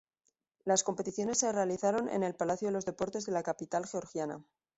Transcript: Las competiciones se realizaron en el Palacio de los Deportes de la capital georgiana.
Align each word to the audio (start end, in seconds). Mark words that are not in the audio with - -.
Las 0.65 0.81
competiciones 0.83 1.37
se 1.37 1.51
realizaron 1.51 2.09
en 2.09 2.23
el 2.23 2.33
Palacio 2.33 2.69
de 2.69 2.71
los 2.71 2.85
Deportes 2.85 3.27
de 3.27 3.33
la 3.33 3.43
capital 3.43 3.85
georgiana. 3.85 4.43